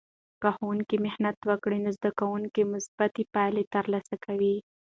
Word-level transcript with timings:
که 0.41 0.49
ښوونکی 0.57 0.97
محنت 1.05 1.37
وکړي، 1.49 1.77
نو 1.85 1.89
زده 1.97 2.09
کوونکې 2.19 2.63
مثبتې 2.73 3.23
پایلې 3.33 3.63
ترلاسه 3.75 4.15
کوي. 4.25 4.55